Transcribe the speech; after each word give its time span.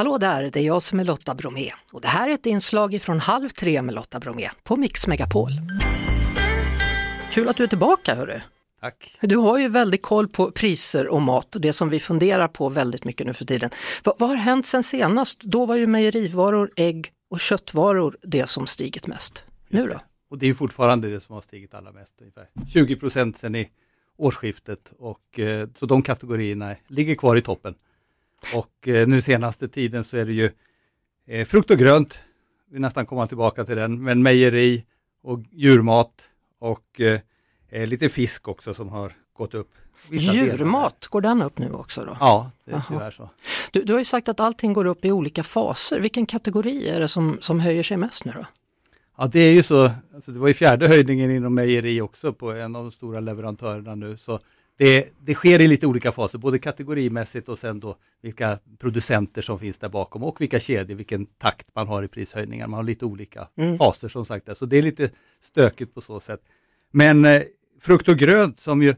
Hallå 0.00 0.18
där, 0.18 0.50
det 0.52 0.60
är 0.60 0.64
jag 0.64 0.82
som 0.82 1.00
är 1.00 1.04
Lotta 1.04 1.34
Bromé 1.34 1.70
och 1.92 2.00
det 2.00 2.08
här 2.08 2.28
är 2.28 2.34
ett 2.34 2.46
inslag 2.46 3.02
från 3.02 3.20
Halv 3.20 3.48
tre 3.48 3.82
med 3.82 3.94
Lotta 3.94 4.20
Bromé 4.20 4.50
på 4.62 4.76
Mix 4.76 5.06
Megapol. 5.06 5.50
Kul 7.32 7.48
att 7.48 7.56
du 7.56 7.62
är 7.62 7.66
tillbaka 7.66 8.14
hörru. 8.14 8.40
Tack. 8.80 9.18
Du 9.20 9.36
har 9.36 9.58
ju 9.58 9.68
väldigt 9.68 10.02
koll 10.02 10.28
på 10.28 10.50
priser 10.50 11.08
och 11.08 11.22
mat 11.22 11.54
och 11.54 11.60
det 11.60 11.72
som 11.72 11.88
vi 11.88 12.00
funderar 12.00 12.48
på 12.48 12.68
väldigt 12.68 13.04
mycket 13.04 13.26
nu 13.26 13.34
för 13.34 13.44
tiden. 13.44 13.70
Vad, 14.04 14.14
vad 14.18 14.28
har 14.28 14.36
hänt 14.36 14.66
sen 14.66 14.82
senast? 14.82 15.40
Då 15.40 15.66
var 15.66 15.76
ju 15.76 15.86
mejerivaror, 15.86 16.70
ägg 16.76 17.12
och 17.30 17.40
köttvaror 17.40 18.16
det 18.22 18.46
som 18.46 18.66
stigit 18.66 19.06
mest. 19.06 19.44
Nu 19.68 19.86
då? 19.86 20.00
Och 20.30 20.38
det 20.38 20.46
är 20.46 20.54
fortfarande 20.54 21.10
det 21.10 21.20
som 21.20 21.34
har 21.34 21.42
stigit 21.42 21.74
allra 21.74 21.92
mest, 21.92 22.14
ungefär 22.20 22.46
20 22.72 22.96
procent 22.96 23.38
sedan 23.38 23.54
i 23.54 23.70
årsskiftet. 24.16 24.92
Och, 24.98 25.38
eh, 25.38 25.68
så 25.78 25.86
de 25.86 26.02
kategorierna 26.02 26.74
ligger 26.88 27.14
kvar 27.14 27.36
i 27.36 27.42
toppen. 27.42 27.74
Och 28.54 28.88
eh, 28.88 29.08
nu 29.08 29.22
senaste 29.22 29.68
tiden 29.68 30.04
så 30.04 30.16
är 30.16 30.26
det 30.26 30.32
ju 30.32 30.50
eh, 31.26 31.46
frukt 31.46 31.70
och 31.70 31.78
grönt, 31.78 32.18
vi 32.70 32.78
nästan 32.78 33.06
komma 33.06 33.26
tillbaka 33.26 33.64
till 33.64 33.76
den, 33.76 34.02
men 34.02 34.22
mejeri 34.22 34.84
och 35.22 35.40
djurmat 35.50 36.28
och 36.58 37.00
eh, 37.00 37.20
eh, 37.68 37.86
lite 37.86 38.08
fisk 38.08 38.48
också 38.48 38.74
som 38.74 38.88
har 38.88 39.12
gått 39.32 39.54
upp. 39.54 39.70
Vissa. 40.08 40.32
Djurmat, 40.32 41.06
går 41.06 41.20
den 41.20 41.42
upp 41.42 41.58
nu 41.58 41.72
också 41.72 42.02
då? 42.02 42.16
Ja, 42.20 42.50
det 42.64 42.72
är 42.72 42.82
tyvärr 42.88 43.10
så. 43.10 43.30
Du, 43.70 43.82
du 43.82 43.92
har 43.92 44.00
ju 44.00 44.04
sagt 44.04 44.28
att 44.28 44.40
allting 44.40 44.72
går 44.72 44.84
upp 44.84 45.04
i 45.04 45.12
olika 45.12 45.42
faser. 45.42 46.00
Vilken 46.00 46.26
kategori 46.26 46.88
är 46.88 47.00
det 47.00 47.08
som, 47.08 47.38
som 47.40 47.60
höjer 47.60 47.82
sig 47.82 47.96
mest 47.96 48.24
nu 48.24 48.32
då? 48.32 48.46
Ja, 49.18 49.26
det 49.26 49.40
är 49.40 49.52
ju 49.52 49.62
så. 49.62 49.90
Alltså, 50.14 50.30
det 50.30 50.38
var 50.38 50.48
ju 50.48 50.54
fjärde 50.54 50.88
höjningen 50.88 51.30
inom 51.30 51.54
mejeri 51.54 52.00
också 52.00 52.32
på 52.32 52.52
en 52.52 52.76
av 52.76 52.82
de 52.82 52.92
stora 52.92 53.20
leverantörerna 53.20 53.94
nu. 53.94 54.16
Så 54.16 54.40
det, 54.80 55.08
det 55.20 55.34
sker 55.34 55.60
i 55.60 55.68
lite 55.68 55.86
olika 55.86 56.12
faser, 56.12 56.38
både 56.38 56.58
kategorimässigt 56.58 57.48
och 57.48 57.58
sen 57.58 57.80
då 57.80 57.96
vilka 58.22 58.58
producenter 58.78 59.42
som 59.42 59.58
finns 59.58 59.78
där 59.78 59.88
bakom 59.88 60.22
och 60.24 60.40
vilka 60.40 60.60
kedjor, 60.60 60.96
vilken 60.96 61.26
takt 61.26 61.66
man 61.74 61.88
har 61.88 62.02
i 62.02 62.08
prishöjningar. 62.08 62.66
Man 62.66 62.76
har 62.76 62.84
lite 62.84 63.04
olika 63.04 63.48
Mm. 63.56 63.78
faser 63.78 64.08
som 64.08 64.24
sagt. 64.24 64.56
Så 64.56 64.66
det 64.66 64.78
är 64.78 64.82
lite 64.82 65.10
stökigt 65.42 65.94
på 65.94 66.00
så 66.00 66.20
sätt. 66.20 66.40
Men 66.90 67.24
eh, 67.24 67.42
frukt 67.80 68.08
och 68.08 68.16
grönt 68.16 68.60
som 68.60 68.82
ju 68.82 68.94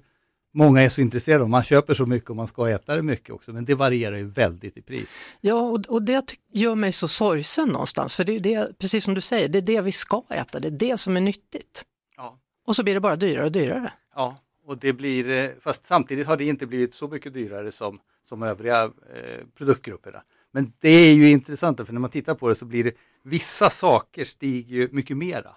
många 0.55 0.83
är 0.83 0.89
så 0.89 1.01
intresserade 1.01 1.43
av, 1.45 1.51
man 1.51 1.63
köper 1.63 1.95
så 1.95 2.07
mycket 2.07 2.31
och 2.31 2.37
man 2.37 2.47
ska 2.47 2.69
äta 2.71 2.97
det 2.97 3.03
mycket 3.03 3.31
också, 3.31 3.53
men 3.53 3.65
det 3.65 3.75
varierar 3.75 4.17
ju 4.17 4.25
väldigt 4.25 4.77
i 4.77 4.83
pris. 4.83 5.11
Ja, 5.41 5.55
och, 5.61 5.87
och 5.89 6.03
det 6.03 6.35
gör 6.53 6.75
mig 6.75 6.93
så 6.93 7.09
sorgsen 7.09 7.69
någonstans, 7.69 8.17
för 8.17 8.25
det 8.25 8.33
är 8.37 8.41
det, 8.41 8.79
precis 8.79 9.05
som 9.05 9.15
du 9.15 9.21
säger, 9.21 9.49
det 9.49 9.59
är 9.59 9.63
det 9.63 9.81
vi 9.81 9.93
ska 9.93 10.23
äta, 10.31 10.61
det 10.61 10.69
är 10.69 10.71
det 10.91 10.99
som 10.99 11.17
är 11.17 11.21
nyttigt. 11.21 11.85
Ja. 12.17 12.39
Och 12.67 12.77
så 12.77 12.83
blir 12.83 12.95
det 12.95 13.01
bara 13.01 13.17
dyrare 13.17 13.45
och 13.45 13.53
dyrare. 13.53 13.93
Ja, 14.15 14.37
och 14.65 14.79
det 14.79 14.93
blir, 14.93 15.29
eh, 15.29 15.51
fast 15.61 15.87
samtidigt 15.87 16.27
har 16.27 16.37
det 16.37 16.45
inte 16.45 16.67
blivit 16.67 16.95
så 16.95 17.09
mycket 17.09 17.35
dyrare 17.35 17.73
som, 17.73 18.01
som 18.29 18.43
övriga 18.43 18.85
eh, 18.85 19.47
produktgrupperna. 19.55 20.23
Men 20.51 20.73
det 20.81 20.89
är 20.89 21.15
ju 21.15 21.31
intressant, 21.31 21.87
för 21.87 21.93
när 21.93 22.01
man 22.01 22.11
tittar 22.11 22.35
på 22.35 22.49
det 22.49 22.55
så 22.55 22.65
blir 22.65 22.85
det, 22.85 22.93
vissa 23.23 23.71
saker 23.71 24.25
stiger 24.25 24.77
ju 24.77 24.89
mycket 24.93 25.17
mera. 25.17 25.57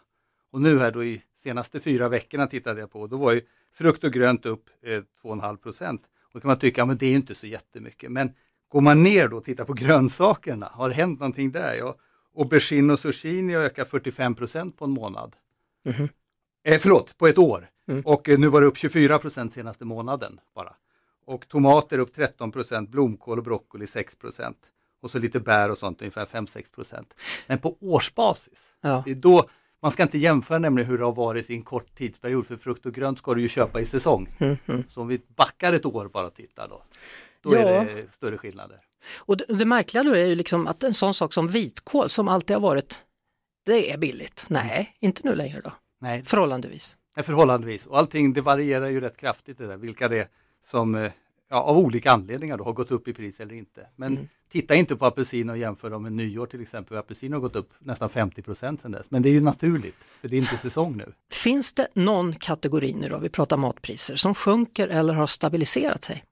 Och 0.52 0.62
nu 0.62 0.80
här 0.80 0.92
då 0.92 1.04
i 1.04 1.22
senaste 1.36 1.80
fyra 1.80 2.10
veckorna 2.10 2.48
tittade 2.48 2.80
jag 2.80 2.92
på, 2.92 3.08
då 3.08 3.18
var 3.18 3.34
ju 3.34 3.42
frukt 3.74 4.04
och 4.04 4.14
grönt 4.14 4.46
upp 4.46 4.70
eh, 4.84 5.02
2,5 5.24 5.58
procent. 5.58 6.02
Och 6.24 6.30
då 6.34 6.40
kan 6.40 6.48
man 6.48 6.58
tycka, 6.58 6.82
ja, 6.82 6.86
men 6.86 6.98
det 6.98 7.06
är 7.06 7.10
ju 7.10 7.16
inte 7.16 7.36
så 7.36 7.48
jättemycket. 7.48 8.12
Men 8.12 8.34
går 8.70 8.82
man 8.82 9.04
ner 9.04 9.28
då 9.28 9.38
och 9.38 9.46
tittar 9.46 9.66
på 9.66 9.74
grönsakerna, 9.74 10.66
har 10.66 10.90
det 10.90 10.96
hänt 10.96 11.20
någonting 11.20 11.52
där? 11.52 11.76
Ja, 11.76 11.96
aubergine 12.38 12.94
och 12.94 13.00
zucchini 13.00 13.54
har 13.54 13.64
ökat 13.64 13.90
45 13.90 14.36
procent 14.36 14.78
på 14.78 14.86
en 14.86 14.92
månad. 14.92 15.36
Mhm. 15.86 16.10
Eh, 16.64 16.80
förlåt, 16.80 17.18
på 17.18 17.28
ett 17.28 17.38
år. 17.38 17.70
Mm. 17.88 18.02
Och 18.06 18.30
eh, 18.30 18.40
nu 18.40 18.48
var 18.48 18.62
det 18.62 18.68
upp 18.68 18.78
24 18.78 19.20
procent 19.20 19.54
senaste 19.54 19.86
månaden 19.86 20.40
bara. 20.56 20.74
Och 21.26 21.48
tomater 21.48 21.98
upp 21.98 22.16
13 22.16 22.52
procent, 22.52 22.90
blomkål 22.90 23.38
och 23.38 23.44
broccoli 23.44 23.88
6 23.88 24.16
procent. 24.16 24.58
Och 25.02 25.12
så 25.12 25.20
lite 25.20 25.40
bär 25.40 25.72
och 25.72 25.78
sånt, 25.78 26.02
ungefär 26.02 26.26
5-6 26.26 26.74
procent. 26.76 27.14
Men 27.48 27.60
på 27.60 27.78
årsbasis, 27.82 28.74
Ja. 28.82 29.04
det 29.06 29.12
är 29.12 29.16
då, 29.16 29.46
man 29.82 29.92
ska 29.92 30.04
inte 30.04 30.18
jämföra 30.18 30.60
nämligen 30.60 30.90
hur 30.90 30.98
det 30.98 31.06
har 31.06 31.12
varit 31.14 31.50
i 31.50 31.54
en 31.56 31.64
kort 31.64 31.96
tidsperiod, 31.98 32.48
för 32.48 32.58
frukt 32.58 32.86
och 32.86 32.94
grönt 32.94 33.18
ska 33.18 33.34
du 33.34 33.42
ju 33.42 33.48
köpa 33.48 33.82
i 33.82 33.86
säsong. 33.86 34.36
Mm, 34.40 34.58
mm. 34.66 34.84
Så 34.90 35.02
om 35.02 35.08
vi 35.08 35.22
backar 35.36 35.74
ett 35.74 35.86
år 35.86 36.08
bara 36.08 36.28
och 36.28 36.34
tittar 36.34 36.68
då, 36.68 36.84
då 37.42 37.54
Ja. 37.56 37.60
är 37.60 37.86
det 37.86 38.14
större 38.14 38.38
skillnader. 38.38 38.80
Och 39.16 39.38
det, 39.38 39.46
det 39.46 39.66
märkliga 39.66 40.04
då 40.04 40.12
är 40.16 40.26
ju 40.26 40.36
liksom 40.36 40.68
att 40.68 40.84
en 40.84 40.94
sån 40.94 41.14
sak 41.14 41.34
som 41.34 41.48
vitkål 41.48 42.10
som 42.10 42.28
alltid 42.28 42.56
har 42.56 42.62
varit, 42.62 43.06
det 43.66 43.92
är 43.92 43.98
billigt. 43.98 44.46
Nej, 44.50 44.96
inte 45.00 45.22
nu 45.30 45.36
längre 45.36 45.62
då, 45.64 45.72
Nej, 46.02 46.24
förhållandevis. 46.26 46.98
Nej, 47.16 47.24
förhållandevis. 47.26 47.86
Och 47.86 47.98
allting 47.98 48.34
det 48.34 48.42
varierar 48.42 48.90
ju 48.90 49.02
rätt 49.02 49.18
kraftigt 49.18 49.58
det 49.58 49.68
där, 49.68 49.78
vilka 49.78 50.08
det 50.08 50.20
är 50.20 50.28
som 50.72 50.96
eh, 50.96 51.12
ja, 51.50 51.62
av 51.62 51.78
olika 51.78 52.12
anledningar 52.12 52.58
då, 52.58 52.64
har 52.64 52.74
gått 52.74 52.92
upp 52.92 53.08
i 53.08 53.14
pris 53.14 53.40
eller 53.40 53.56
inte. 53.56 53.82
Men 53.96 54.14
Mm. 54.14 54.28
titta 54.52 54.76
inte 54.76 54.96
på 54.96 55.06
apelsin 55.06 55.50
och 55.50 55.58
jämför 55.58 55.90
dem 55.90 56.04
med 56.04 56.12
nyår 56.12 56.46
till 56.46 56.62
exempel. 56.62 56.98
Apelsin 56.98 57.34
har 57.34 57.40
gått 57.40 57.56
upp 57.56 57.70
nästan 57.80 58.10
50 58.10 58.42
procent 58.42 58.82
sedan 58.82 58.92
dess. 58.92 59.12
Men 59.12 59.22
det 59.22 59.30
är 59.30 59.34
ju 59.34 59.42
naturligt, 59.42 59.96
för 60.22 60.28
det 60.28 60.36
är 60.36 60.38
inte 60.38 60.58
säsong 60.58 60.98
nu. 60.98 61.14
Finns 61.32 61.74
det 61.74 61.88
någon 61.94 62.36
kategori 62.36 62.94
nu 62.94 63.10
då, 63.10 63.18
vi 63.18 63.30
pratar 63.30 63.58
matpriser, 63.58 64.16
som 64.16 64.36
sjunker 64.36 64.88
eller 64.88 65.14
har 65.14 65.28
stabiliserat 65.28 66.04
sig? 66.04 66.24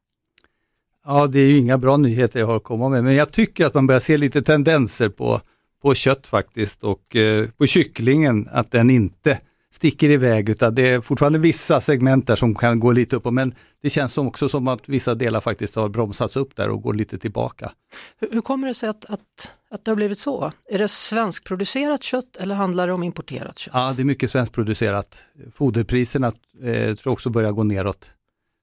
Ja, 1.06 1.28
det 1.28 1.40
är 1.40 1.46
ju 1.48 1.58
inga 1.58 1.78
bra 1.78 1.98
nyheter 1.98 2.40
jag 2.40 2.48
har 2.48 2.58
att 2.58 2.64
komma 2.64 2.90
med, 2.90 3.04
men 3.04 3.16
jag 3.16 3.32
tycker 3.32 3.66
att 3.66 3.74
man 3.74 3.88
börjar 3.88 4.00
se 4.00 4.18
lite 4.18 4.42
tendenser 4.42 5.10
på, 5.10 5.42
på 5.82 5.94
kött 5.94 6.28
faktiskt 6.28 6.84
och 6.84 7.16
eh, 7.16 7.48
på 7.58 7.68
kycklingen, 7.68 8.50
att 8.52 8.72
den 8.72 8.90
inte 8.90 9.40
sticker 9.76 10.10
iväg 10.10 10.50
utan 10.50 10.76
det 10.76 10.90
är 10.90 11.02
fortfarande 11.02 11.40
vissa 11.40 11.82
segment 11.82 12.28
där 12.28 12.36
som 12.36 12.56
kan 12.56 12.80
gå 12.80 12.92
lite 12.92 13.16
upp, 13.16 13.26
men 13.32 13.56
det 13.82 13.90
känns 13.90 14.14
som 14.14 14.28
också 14.28 14.50
som 14.50 14.68
att 14.68 14.90
vissa 14.90 15.16
delar 15.16 15.42
faktiskt 15.42 15.76
har 15.76 15.90
bromsats 15.90 16.36
upp 16.36 16.56
där 16.56 16.70
och 16.70 16.82
går 16.82 16.94
lite 16.94 17.18
tillbaka. 17.18 17.72
Hur, 18.20 18.32
hur 18.32 18.42
kommer 18.42 18.68
det 18.68 18.74
sig 18.74 18.90
att, 18.90 19.06
att, 19.06 19.56
att 19.70 19.86
det 19.86 19.92
har 19.92 19.96
blivit 19.96 20.20
så? 20.20 20.52
Är 20.70 20.78
det 20.78 20.88
svenskproducerat 20.88 22.04
kött 22.04 22.36
eller 22.36 22.56
handlar 22.56 22.88
det 22.88 22.94
om 22.94 23.04
importerat 23.04 23.60
kött? 23.60 23.74
Ja, 23.76 23.94
det 23.96 24.02
är 24.02 24.06
mycket 24.06 24.32
svenskproducerat. 24.32 25.18
Foderpriserna 25.54 26.32
eh, 26.64 26.96
tror 26.96 27.14
också 27.14 27.30
börjar 27.30 27.52
gå 27.52 27.64
neråt. 27.64 28.06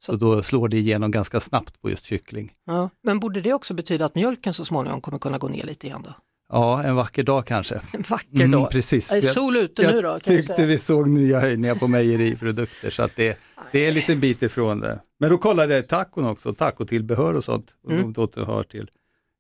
Så 0.05 0.13
Så- 0.13 0.19
då 0.19 0.43
slår 0.43 0.69
det 0.69 0.77
igenom 0.77 1.11
ganska 1.11 1.41
snabbt 1.41 1.83
på 1.83 1.91
just 1.91 2.05
kyckling. 2.05 2.53
Ja, 2.67 2.91
men 3.03 3.21
borde 3.21 3.41
det 3.41 3.53
också 3.53 3.75
betyda 3.75 4.05
att 4.05 4.15
mjölken 4.15 4.55
så 4.55 4.65
småningom 4.65 5.01
kommer 5.01 5.19
kunna 5.19 5.39
gå 5.39 5.49
ner 5.49 5.65
lite 5.67 5.87
igen 5.87 6.03
då? 6.05 6.15
Ja, 6.51 6.83
en 6.83 6.95
vacker 6.95 7.23
dag 7.23 7.47
kanske. 7.47 7.75
En 7.93 8.03
vacker 8.09 8.35
Mm, 8.37 8.51
dag. 8.51 8.71
precis. 8.71 9.13
Är 9.13 9.21
det 9.21 9.27
Jag- 9.27 9.35
sol 9.35 9.57
ute 9.57 9.83
jag 9.83 9.95
nu 9.95 10.01
då? 10.01 10.15
Du 10.25 10.37
tyckte 10.43 10.67
vi 10.67 10.79
såg 10.79 11.09
nya 11.09 11.41
höjningar 11.41 11.75
på 11.75 11.89
mejeriprodukter 11.89 12.91
så 12.91 13.03
att 13.03 13.17
det, 13.17 13.39
det 13.73 13.85
är 13.85 13.89
en 13.89 13.95
liten 13.95 14.21
bit 14.21 14.43
ifrån 14.43 14.81
det. 14.81 15.01
Men 15.21 15.31
då 15.31 15.39
kollade 15.39 15.75
jag 15.75 15.89
tacon 15.89 16.27
också, 16.27 16.55
tacotillbehör 16.55 17.35
och 17.35 17.45
sånt. 17.45 17.75
Och 17.85 17.91
Mm. 17.93 18.13
de 18.13 18.23
återhör 18.23 18.63
till. 18.63 18.91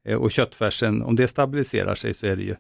Eh, 0.09 0.16
Och 0.16 0.31
köttfärsen, 0.31 1.03
om 1.03 1.16
det 1.16 1.28
stabiliserar 1.28 1.94
sig 1.94 2.15
så 2.15 2.26
är 2.26 2.37
det 2.37 2.43
ju, 2.43 2.54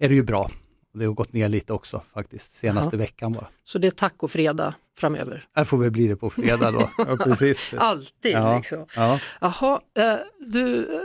är 0.00 0.08
det 0.08 0.14
ju 0.14 0.22
bra. 0.22 0.50
Det 0.94 1.04
har 1.04 1.12
gått 1.12 1.32
ner 1.32 1.48
lite 1.48 1.72
också 1.72 2.02
faktiskt, 2.14 2.52
senaste 2.52 2.96
veckan 2.96 3.32
bara. 3.32 3.48
Så 3.64 3.78
det 3.78 3.86
är 3.86 3.90
tacofredag 3.90 4.74
framöver? 4.98 5.44
Här 5.56 5.64
får 5.64 5.78
vi 5.78 5.90
bli 5.90 6.06
det 6.06 6.16
på 6.16 6.30
fredag 6.30 6.70
då. 6.70 6.90
Ja, 6.98 7.16
precis. 7.16 7.74
Alltid 7.78 8.32
Ja. 8.32 8.56
liksom. 8.56 8.86
Ja. 8.96 9.20
Jaha, 9.40 9.80
eh, 9.98 10.14
du 10.46 10.94
eh, 10.94 11.00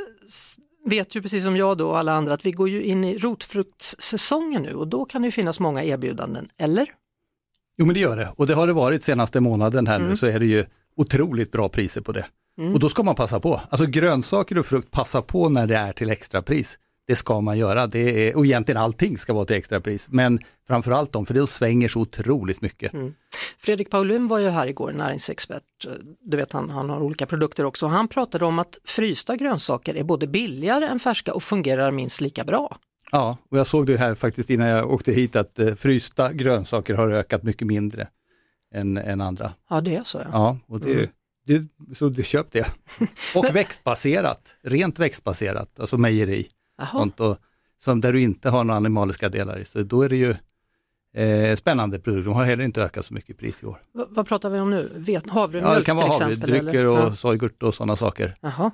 vet 0.86 1.16
ju 1.16 1.22
precis 1.22 1.44
som 1.44 1.58
jag 1.58 1.78
då 1.78 1.90
och 1.90 1.98
alla 1.98 2.12
andra 2.14 2.34
att 2.34 2.46
vi 2.46 2.52
går 2.52 2.70
ju 2.70 2.84
in 2.84 3.04
i 3.04 3.18
rotfruktssäsongen 3.18 4.62
nu 4.62 4.74
och 4.74 4.88
då 4.88 5.06
kan 5.06 5.22
det 5.22 5.26
ju 5.26 5.32
finnas 5.32 5.60
många 5.60 5.84
erbjudanden, 5.84 6.50
eller? 6.58 6.88
Jo 7.78 7.86
men 7.86 7.94
det 7.94 8.00
gör 8.00 8.18
det 8.18 8.30
och 8.36 8.48
det 8.48 8.54
har 8.54 8.68
det 8.68 8.74
varit 8.74 9.04
senaste 9.04 9.40
månaden 9.40 9.88
här 9.88 9.96
Mm. 9.96 10.10
nu 10.10 10.18
så 10.18 10.26
är 10.26 10.40
det 10.40 10.46
ju 10.46 10.66
otroligt 10.96 11.52
bra 11.52 11.70
priser 11.70 12.02
på 12.02 12.12
det. 12.12 12.26
Mm. 12.58 12.74
Och 12.74 12.80
då 12.80 12.90
ska 12.90 13.04
man 13.04 13.16
passa 13.16 13.40
på. 13.40 13.62
Alltså 13.70 13.86
grönsaker 13.86 14.58
och 14.58 14.66
frukt, 14.66 14.92
passa 14.92 15.22
på 15.22 15.50
när 15.50 15.68
det 15.68 15.76
är 15.76 15.94
till 15.94 16.10
extrapris. 16.10 16.78
Det 17.08 17.16
ska 17.16 17.42
man 17.42 17.58
göra, 17.58 17.88
det 17.88 18.28
är, 18.30 18.38
och 18.38 18.46
egentligen 18.46 18.82
allting 18.82 19.18
ska 19.18 19.34
vara 19.34 19.46
till 19.46 19.56
extrapris. 19.56 20.08
Men 20.10 20.40
framförallt 20.68 21.12
de, 21.12 21.26
för 21.26 21.34
det 21.34 21.48
svänger 21.48 21.90
så 21.90 22.00
otroligt 22.00 22.62
mycket. 22.62 22.94
Mm. 22.94 23.14
Fredrik 23.64 23.90
Paulin 23.90 24.28
var 24.28 24.40
ju 24.40 24.50
här 24.50 24.68
igår, 24.68 24.92
näringsexpert. 24.92 25.64
Du 26.22 26.38
vet 26.38 26.52
han, 26.52 26.70
han 26.70 26.90
har 26.90 27.02
olika 27.02 27.26
produkter 27.26 27.66
också. 27.66 27.88
Han 27.88 28.08
pratade 28.08 28.46
om 28.46 28.60
att 28.60 28.78
frysta 28.86 29.36
grönsaker 29.36 29.96
är 29.96 30.04
både 30.04 30.28
billigare 30.28 30.86
än 30.86 31.00
färska 31.00 31.34
och 31.34 31.44
fungerar 31.44 31.92
minst 31.92 32.22
lika 32.22 32.44
bra. 32.44 32.78
Ja, 33.12 33.38
och 33.50 33.58
jag 33.58 33.68
såg 33.68 33.86
det 33.88 33.98
här 33.98 34.16
faktiskt 34.16 34.50
innan 34.50 34.68
jag 34.68 34.92
åkte 34.92 35.12
hit 35.12 35.36
att 35.36 35.60
eh, 35.60 35.76
frysta 35.76 36.34
grönsaker 36.34 36.94
har 36.94 37.10
ökat 37.10 37.44
mycket 37.44 37.68
mindre 37.68 38.08
än, 38.74 38.98
än 38.98 39.22
andra. 39.22 39.54
Ja 39.70 39.82
det 39.82 39.96
är 39.96 40.04
så 40.04 40.18
ja. 40.18 40.28
Ja, 40.32 40.58
och 40.68 40.80
det, 40.80 40.94
Mm. 40.94 41.10
det, 41.46 41.96
så 41.98 42.10
det 42.10 42.24
köp 42.24 42.52
det. 42.52 42.68
Och 43.36 43.56
växtbaserat, 43.56 44.56
rent 44.64 45.00
växtbaserat, 45.00 45.80
alltså 45.80 45.98
mejeri. 45.98 46.48
Sånt 46.92 47.20
och, 47.20 47.38
som 47.84 48.02
där 48.02 48.14
du 48.14 48.22
inte 48.22 48.50
har 48.50 48.64
några 48.64 48.78
animaliska 48.78 49.30
delar 49.30 49.60
i. 49.60 49.66
Så 49.66 49.84
då 49.84 50.02
är 50.02 50.10
det 50.10 50.16
ju 50.16 50.36
eh, 51.18 51.56
spännande 51.56 52.00
produkter. 52.00 52.26
De 52.30 52.34
har 52.36 52.46
heller 52.46 52.64
inte 52.64 52.82
ökat 52.84 53.06
så 53.06 53.14
mycket 53.14 53.30
i 53.30 53.34
pris 53.34 53.64
i 53.64 53.66
år. 53.66 53.82
V- 53.98 54.04
vad 54.10 54.28
pratar 54.28 54.50
vi 54.50 54.60
om 54.60 54.70
nu? 54.70 54.92
Vet, 54.96 55.30
havremjölk 55.30 55.74
Ja, 55.76 55.80
det 55.80 55.86
kan 55.86 55.96
vara 55.96 56.14
till 56.14 56.28
exempel? 56.32 56.50
havredrycker 56.52 56.86
och 56.88 56.98
Ja. 57.00 57.16
sojgurt 57.16 57.64
och 57.64 57.74
sådana 57.74 57.96
saker. 57.96 58.36
Jaha. 58.42 58.72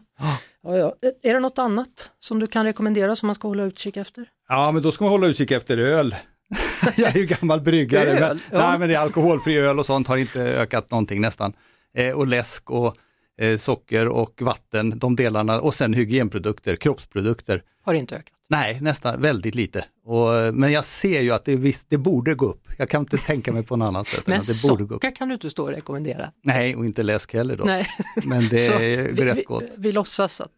Ja, 0.63 0.77
ja. 0.77 0.95
Är 1.24 1.33
det 1.33 1.39
något 1.39 1.57
annat 1.57 2.12
som 2.19 2.39
du 2.39 2.47
kan 2.47 2.65
rekommendera 2.65 3.15
som 3.15 3.27
man 3.27 3.36
ska 3.36 3.47
hålla 3.47 3.63
utkik 3.63 3.97
efter? 3.97 4.25
Ja, 4.50 4.71
men 4.71 4.81
då 4.83 4.91
ska 4.91 5.03
man 5.03 5.12
hålla 5.12 5.27
utkik 5.27 5.51
efter 5.51 5.77
öl. 5.77 6.15
jag 6.97 7.15
är 7.15 7.19
ju 7.19 7.25
gammal 7.25 7.62
bryggare. 7.62 8.09
Öl? 8.09 8.19
Men, 8.19 8.39
Ja. 8.59 8.69
nej, 8.69 8.80
men 8.80 8.89
det 8.89 8.95
är 8.95 9.00
alkoholfri 9.00 9.57
öl 9.57 9.80
och 9.80 9.86
sånt 9.86 10.07
har 10.07 10.18
inte 10.18 10.41
ökat 10.41 10.91
någonting 10.91 11.21
nästan. 11.21 11.53
Eh, 11.95 12.12
och 12.13 12.27
läsk 12.27 12.71
och 12.71 12.95
eh, 13.41 13.57
socker 13.57 14.07
och 14.07 14.41
vatten, 14.41 15.00
de 15.00 15.15
delarna 15.15 15.62
och 15.62 15.74
sen 15.74 15.94
hygienprodukter, 15.94 16.75
kroppsprodukter. 16.75 17.63
Har 17.81 17.94
inte 17.94 18.15
ökat? 18.15 18.33
Nej, 18.51 18.78
nästan 18.81 19.22
väldigt 19.22 19.56
lite. 19.56 19.86
Och, 20.06 20.28
men 20.54 20.72
jag 20.72 20.86
ser 20.86 21.22
ju 21.22 21.31
att 21.31 21.46
det, 21.46 21.56
visst, 21.56 21.86
det 21.90 21.98
borde 21.98 22.34
gå 22.36 22.46
upp. 22.46 22.68
Jag 22.78 22.90
kan 22.90 23.01
inte 23.01 23.18
tänka 23.18 23.51
mig 23.51 23.63
på 23.63 23.75
något 23.75 23.86
annat 23.88 24.07
sätt. 24.07 24.28
Men 24.28 24.40
att 24.40 24.48
det 24.48 24.68
borde 24.69 24.84
gå 24.84 24.96
upp. 24.96 25.16
kan 25.18 25.28
du 25.28 25.34
inte 25.34 25.50
stå 25.50 25.63
och 25.63 25.69
rekommendera. 25.69 26.31
Nej, 26.44 26.75
och 26.75 26.86
inte 26.86 27.04
läsk 27.04 27.34
heller 27.34 27.56
då. 27.57 27.63
Nej. 27.63 27.88
Men 28.16 28.48
det 28.48 28.60
Så 28.68 28.74
är 28.74 29.12
vi, 29.12 29.25
rätt 29.25 29.38
vi, 29.38 29.44
gott. 29.44 29.63
vi 29.78 29.92
låtsas 29.92 30.42
att, 30.42 30.50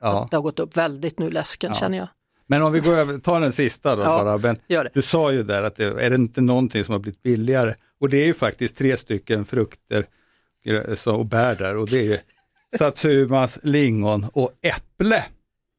Ja. 0.00 0.24
att 0.24 0.30
det 0.30 0.36
har 0.36 0.42
gått 0.42 0.58
upp 0.58 0.76
väldigt 0.76 1.18
nu, 1.18 1.30
läsken 1.30 1.70
Ja. 1.74 1.80
känner 1.80 1.98
jag. 1.98 2.08
Men 2.46 2.62
om 2.62 2.72
vi 2.72 2.80
går 2.80 2.92
över, 2.96 3.18
tar 3.18 3.40
den 3.40 3.52
sista 3.52 3.96
då 3.96 4.02
Ja. 4.02 4.38
bara. 4.38 4.54
Det. 4.68 4.90
du 4.94 5.02
sa 5.02 5.32
ju 5.32 5.42
där 5.42 5.62
att 5.62 5.76
det, 5.76 5.84
är 5.84 6.10
det 6.10 6.16
inte 6.16 6.40
någonting 6.40 6.84
som 6.84 6.92
har 6.92 6.98
blivit 6.98 7.22
billigare? 7.22 7.74
Och 8.00 8.08
det 8.08 8.22
är 8.22 8.26
ju 8.26 8.34
faktiskt 8.34 8.76
tre 8.76 8.96
stycken 8.96 9.44
frukter 9.44 10.06
så- 10.96 11.14
och 11.16 11.26
bär 11.26 11.54
där 11.54 11.76
och 11.76 11.86
det 11.88 11.98
är 12.00 12.02
ju 12.04 12.18
satsumas, 12.78 13.58
lingon 13.62 14.26
och 14.32 14.50
äpple. 14.62 15.24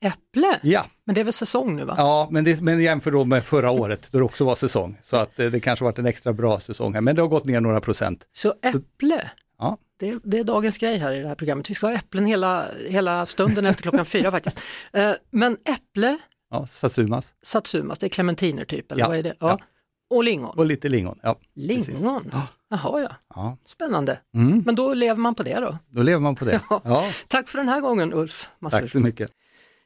Äpple, 0.03 0.59
Ja, 0.63 0.85
men 1.11 1.15
det 1.15 1.21
är 1.21 1.25
väl 1.25 1.33
säsong 1.33 1.75
nu 1.75 1.83
va? 1.85 1.95
ja 1.97 2.27
men, 2.31 2.43
det, 2.43 2.61
men 2.61 2.81
jämför 2.81 3.11
då 3.11 3.25
med 3.25 3.43
förra 3.43 3.71
året 3.71 4.07
då 4.11 4.17
det 4.17 4.23
också 4.23 4.45
var 4.45 4.55
säsong. 4.55 4.97
Så 5.03 5.17
att 5.17 5.39
eh, 5.39 5.45
det 5.47 5.59
kanske 5.59 5.85
varit 5.85 5.99
en 5.99 6.05
extra 6.05 6.33
bra 6.33 6.59
säsong 6.59 6.93
här, 6.93 7.01
men 7.01 7.15
det 7.15 7.21
har 7.21 7.29
gått 7.29 7.45
ner 7.45 7.61
några 7.61 7.81
procent. 7.81 8.27
Så 8.33 8.53
äpple, 8.61 9.31
Ja. 9.59 9.77
det, 9.99 10.09
är- 10.09 10.19
det 10.23 10.39
är 10.39 10.43
dagens 10.43 10.77
grej 10.77 10.97
här 10.97 11.11
i 11.13 11.21
det 11.21 11.27
här 11.27 11.35
programmet. 11.35 11.69
Vi 11.69 11.73
ska 11.73 11.87
ha 11.87 11.93
äpplen 11.93 12.25
hela, 12.25 12.65
hela 12.89 13.25
stunden 13.25 13.65
efter 13.65 13.81
klockan 13.83 14.05
fyra 14.05 14.31
faktiskt. 14.37 14.59
Eh, 14.93 15.11
Men 15.31 15.57
äpple, 15.65 16.17
Ja, 16.51 16.67
satsumas 16.67 17.33
satsumas, 17.43 17.99
det 17.99 18.07
är 18.07 18.09
clementiner 18.09 18.63
typ, 18.65 18.91
eller 18.91 19.01
Ja, 19.03 19.07
vad 19.07 19.17
är 19.17 19.23
det? 19.23 19.33
ja. 19.39 19.59
Och 20.09 20.23
lingon. 20.23 20.57
och 20.57 20.65
lite 20.65 20.89
lingon. 20.89 21.19
Ja, 21.23 21.35
precis. 21.55 21.87
Lingon, 21.87 22.31
jaha 22.69 22.99
ja, 23.01 23.09
Ja. 23.35 23.57
spännande. 23.65 24.19
Mm, 24.35 24.63
Men 24.65 24.75
då 24.75 24.93
lever 24.93 25.19
man 25.19 25.35
på 25.35 25.43
det 25.43 25.59
då. 25.59 25.77
då 25.89 26.03
lever 26.03 26.19
man 26.19 26.35
på 26.35 26.45
det. 26.45 26.61
Ja. 26.69 26.81
Ja, 26.85 27.05
Tack 27.27 27.47
för 27.49 27.57
den 27.57 27.69
här 27.69 27.81
gången 27.81 28.13
Ulf 28.13 28.49
Massur. 28.59 28.79
tack 28.79 28.89
så 28.91 28.99
mycket. 28.99 29.31